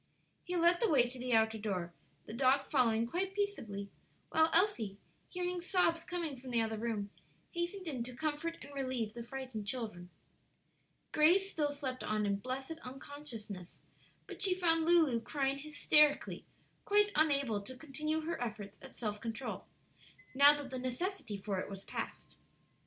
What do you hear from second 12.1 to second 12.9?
in blessed